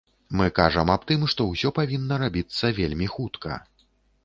[0.39, 3.63] Мы кажам аб тым, што ўсё павінна рабіцца вельмі хутка.